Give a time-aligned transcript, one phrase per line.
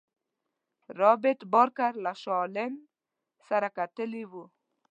[0.99, 2.73] رابرټ بارکر له شاه عالم
[3.47, 4.45] سره کتلي وه.